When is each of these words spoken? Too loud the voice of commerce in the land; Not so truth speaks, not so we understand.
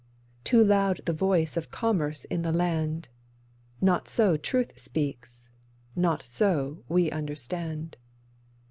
Too 0.43 0.63
loud 0.63 1.01
the 1.05 1.13
voice 1.13 1.55
of 1.55 1.69
commerce 1.69 2.25
in 2.25 2.41
the 2.41 2.51
land; 2.51 3.07
Not 3.81 4.07
so 4.07 4.35
truth 4.35 4.79
speaks, 4.79 5.51
not 5.95 6.23
so 6.23 6.83
we 6.89 7.11
understand. 7.11 7.97